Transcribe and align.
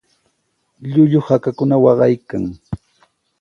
Llullu 0.91 1.19
hakakuna 1.27 1.75
waqaykan. 1.83 2.43